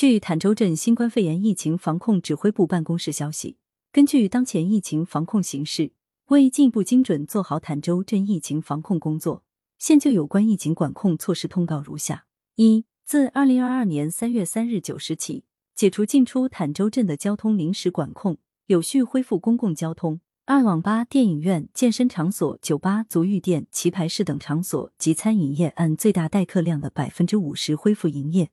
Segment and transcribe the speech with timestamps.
[0.00, 3.58] 据坦洲镇新冠肺炎疫情防控指挥部办公室消息，
[3.92, 5.92] 根据当前疫情防控形势，
[6.28, 9.44] 为进一步精准做好坦洲镇疫情防控工作，
[9.78, 12.24] 现就有关疫情管控措施通告如下：
[12.56, 15.44] 一、自二零二二年三月三日九时起，
[15.74, 18.38] 解除进出坦洲镇的交通临时管控，
[18.68, 20.22] 有序恢复公共交通。
[20.46, 28.50] 二、网吧、电影院、健身场所、酒吧、足浴店、棋牌室等场所及餐饮业按最大待客量的百分之五十恢复营业，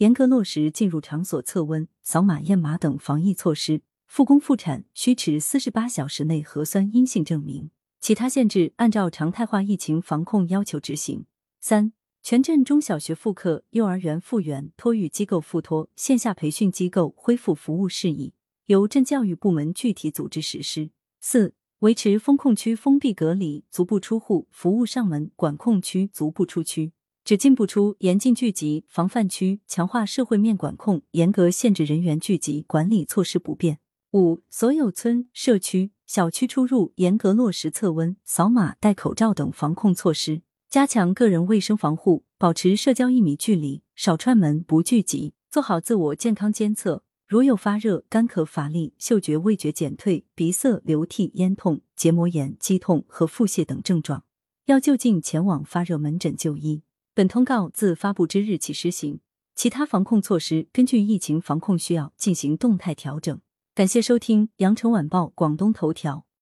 [0.00, 3.82] 严格落实进入场所测温、扫码验码等防疫措施。
[4.06, 7.70] 复工复产需持四十八小时内核酸阴性证明。
[8.00, 11.26] 其他限制按照常态化疫情防控要求执行。
[11.60, 18.32] 三、全镇中小学复课、幼儿园复园、托育机构复托、线下培训机构恢复服务事宜，
[18.68, 20.88] 由镇教育部门具体组织实施。
[21.20, 26.92] 四、维持封控区封闭隔离，足不出户，服务上门；管控区足不出区，
[27.30, 33.78] 只进不出，严禁聚集；防范区强化社会面管控，严格限制人员聚集，管理措施不变。
[34.14, 47.04] 五、所有村、社区、小区出入严格落实测温、扫码、戴口罩等防控措施，加强个人卫生防护，保持社交一米距离，少串门，不聚集，做好自我健康监测。
[47.28, 54.24] 如有发热、干咳、乏力、嗅觉味觉减退、鼻塞、流涕、咽痛、结膜炎、肌痛和腹泻等症状，
[54.66, 56.82] 要就近前往发热门诊就医。
[57.12, 59.20] 本通告自发布之日起施行，
[59.56, 63.40] 其他防控措施根据疫情防控需要进行动态调整。
[63.74, 66.24] 感谢收听羊城晚报广东头条。